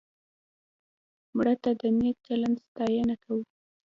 مړه 1.35 1.55
ته 1.63 1.69
د 1.81 1.81
نیک 1.99 2.17
چلند 2.27 2.57
ستاینه 2.65 3.15
کوو 3.23 3.41